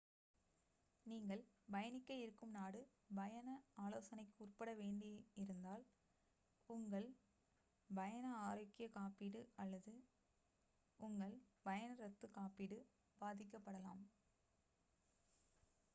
[1.05, 1.41] நீங்கள்
[1.69, 2.79] பயணிக்க இருக்கும் நாடு
[3.09, 3.49] பயண
[3.83, 5.83] ஆலோசனைக்கு உட்பட வேண்டியிருந்தால்
[6.69, 7.07] உங்கள்
[7.89, 9.93] பயண ஆரோக்கிய காப்பீடு அல்லது
[10.99, 11.35] உங்கள்
[11.65, 12.79] பயண ரத்துகாப்பீடு
[13.21, 14.03] பாதிக்கப்படலாம்